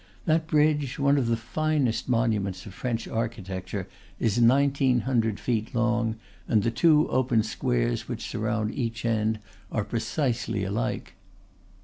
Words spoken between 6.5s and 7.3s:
the two